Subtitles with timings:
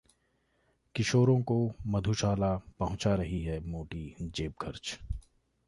[0.95, 1.57] किशोरों को
[1.87, 4.97] 'मधुशाला' पहुंचा रही है मोटी जेबखर्च